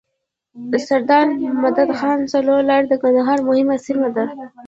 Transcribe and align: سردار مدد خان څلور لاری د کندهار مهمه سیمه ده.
سردار 0.87 1.27
مدد 1.63 1.89
خان 1.99 2.19
څلور 2.33 2.59
لاری 2.69 2.85
د 2.89 2.95
کندهار 3.03 3.39
مهمه 3.47 3.75
سیمه 3.85 4.09
ده. 4.15 4.25